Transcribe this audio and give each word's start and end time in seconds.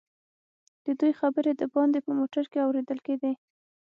ددوئ 0.83 1.11
خبرې 1.19 1.51
دباندې 1.59 1.99
په 2.05 2.11
موټر 2.19 2.45
کې 2.51 2.59
اورېدل 2.65 2.99
کېدې. 3.07 3.31